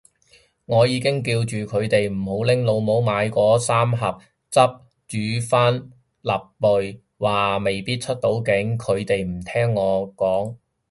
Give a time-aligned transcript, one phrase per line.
[0.65, 4.59] 我已經叫住佢哋唔好拎老母買嗰三盒汁
[5.07, 10.55] 煮帆立貝，話未必出到境，佢哋唔聽我講